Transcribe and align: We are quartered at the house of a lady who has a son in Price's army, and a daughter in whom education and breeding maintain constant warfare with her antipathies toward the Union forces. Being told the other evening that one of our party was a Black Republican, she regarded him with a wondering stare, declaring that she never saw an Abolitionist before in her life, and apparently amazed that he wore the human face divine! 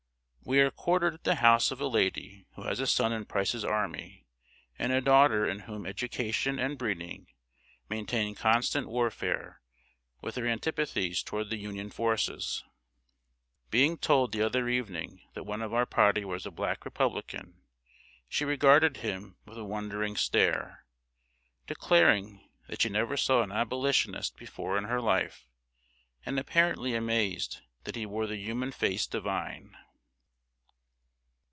We 0.43 0.59
are 0.59 0.71
quartered 0.71 1.13
at 1.13 1.23
the 1.23 1.35
house 1.35 1.71
of 1.71 1.79
a 1.79 1.87
lady 1.87 2.47
who 2.55 2.63
has 2.63 2.81
a 2.81 2.87
son 2.87 3.13
in 3.13 3.23
Price's 3.23 3.63
army, 3.63 4.25
and 4.77 4.91
a 4.91 4.99
daughter 4.99 5.47
in 5.47 5.59
whom 5.59 5.85
education 5.85 6.59
and 6.59 6.79
breeding 6.79 7.27
maintain 7.87 8.35
constant 8.35 8.89
warfare 8.89 9.61
with 10.19 10.35
her 10.35 10.47
antipathies 10.47 11.23
toward 11.23 11.51
the 11.51 11.57
Union 11.59 11.89
forces. 11.89 12.65
Being 13.69 13.97
told 13.97 14.31
the 14.31 14.41
other 14.41 14.67
evening 14.67 15.21
that 15.35 15.45
one 15.45 15.61
of 15.61 15.73
our 15.75 15.85
party 15.85 16.25
was 16.25 16.45
a 16.45 16.51
Black 16.51 16.83
Republican, 16.83 17.61
she 18.27 18.43
regarded 18.43 18.97
him 18.97 19.37
with 19.45 19.57
a 19.59 19.63
wondering 19.63 20.17
stare, 20.17 20.85
declaring 21.67 22.49
that 22.67 22.81
she 22.81 22.89
never 22.89 23.15
saw 23.15 23.41
an 23.43 23.53
Abolitionist 23.53 24.35
before 24.35 24.77
in 24.77 24.85
her 24.85 24.99
life, 24.99 25.47
and 26.25 26.37
apparently 26.37 26.93
amazed 26.95 27.61
that 27.85 27.95
he 27.95 28.07
wore 28.07 28.27
the 28.27 28.37
human 28.37 28.71
face 28.71 29.05
divine! 29.07 29.77